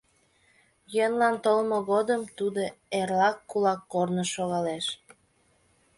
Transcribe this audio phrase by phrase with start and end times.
[0.93, 2.63] Йӧнлан толмо годым тудо
[2.99, 4.85] эрлак кулак корныш шогалеш.